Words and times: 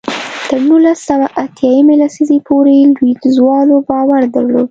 تر 0.49 0.59
نولس 0.69 0.99
سوه 1.09 1.27
اتیا 1.43 1.69
یمې 1.77 1.95
لسیزې 2.01 2.37
پورې 2.47 2.73
لوېدیځوالو 2.93 3.75
باور 3.89 4.21
درلود. 4.33 4.59